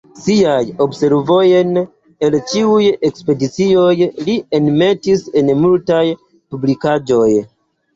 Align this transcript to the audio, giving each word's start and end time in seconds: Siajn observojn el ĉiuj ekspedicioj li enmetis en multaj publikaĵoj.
Siajn 0.19 0.79
observojn 0.85 1.77
el 2.29 2.39
ĉiuj 2.53 2.81
ekspedicioj 3.11 3.95
li 4.01 4.41
enmetis 4.63 5.27
en 5.45 5.57
multaj 5.65 6.05
publikaĵoj. 6.31 7.33